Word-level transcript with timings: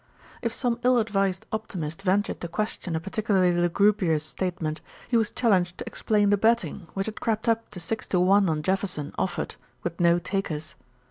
If 0.41 0.51
some 0.51 0.79
ill 0.83 0.97
advised 0.97 1.45
optimist 1.51 2.01
ventured 2.01 2.41
to 2.41 2.47
question 2.47 2.95
a 2.95 2.99
particularly 2.99 3.51
lugubrious 3.55 4.23
statement, 4.25 4.81
he 5.07 5.15
was 5.15 5.29
challenged 5.29 5.77
to 5.77 5.85
explain 5.85 6.31
the 6.31 6.37
betting, 6.41 6.87
which 6.95 7.05
had 7.05 7.21
crept 7.21 7.47
up 7.47 7.69
to 7.69 7.79
six 7.79 8.07
to 8.07 8.19
one 8.19 8.49
on 8.49 8.63
Jefferson 8.63 9.13
offered, 9.19 9.57
with 9.83 9.99
no 9.99 10.17
takers. 10.17 10.73